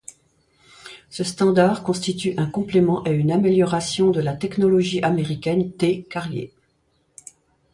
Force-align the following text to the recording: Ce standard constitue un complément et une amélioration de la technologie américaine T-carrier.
Ce 1.11 1.23
standard 1.23 1.83
constitue 1.83 2.33
un 2.37 2.47
complément 2.47 3.05
et 3.05 3.11
une 3.11 3.31
amélioration 3.31 4.09
de 4.09 4.19
la 4.19 4.33
technologie 4.35 4.99
américaine 5.03 5.71
T-carrier. 5.73 6.51